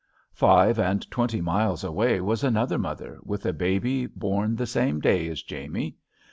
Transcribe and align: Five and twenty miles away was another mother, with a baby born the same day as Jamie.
Five 0.33 0.79
and 0.79 1.07
twenty 1.11 1.41
miles 1.41 1.83
away 1.83 2.21
was 2.21 2.43
another 2.43 2.79
mother, 2.79 3.19
with 3.21 3.45
a 3.45 3.53
baby 3.53 4.07
born 4.07 4.55
the 4.55 4.65
same 4.65 4.99
day 4.99 5.27
as 5.29 5.43
Jamie. 5.43 5.95